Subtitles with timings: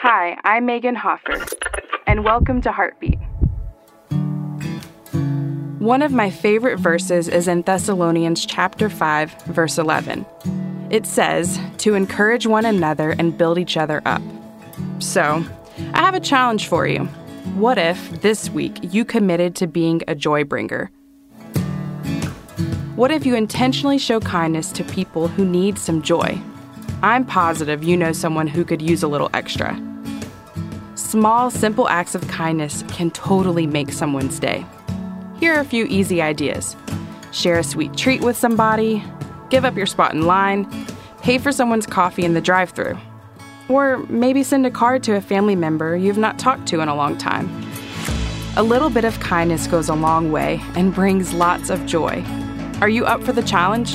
[0.00, 1.44] Hi, I'm Meagan Hofer,
[2.06, 3.18] and welcome to Heartbeat.
[5.80, 10.24] One of my favorite verses is in Thessalonians chapter 5, verse 11.
[10.90, 14.22] It says, to encourage one another and build each other up.
[15.00, 15.44] So,
[15.92, 17.06] I have a challenge for you.
[17.56, 20.92] What if this week you committed to being a joy bringer?
[22.94, 26.40] What if you intentionally show kindness to people who need some joy?
[27.02, 29.80] I'm positive you know someone who could use a little extra.
[30.96, 34.66] Small, simple acts of kindness can totally make someone's day.
[35.38, 36.74] Here are a few easy ideas
[37.30, 39.04] share a sweet treat with somebody,
[39.50, 40.66] give up your spot in line,
[41.22, 42.98] pay for someone's coffee in the drive through,
[43.68, 46.94] or maybe send a card to a family member you've not talked to in a
[46.96, 47.48] long time.
[48.56, 52.24] A little bit of kindness goes a long way and brings lots of joy.
[52.80, 53.94] Are you up for the challenge?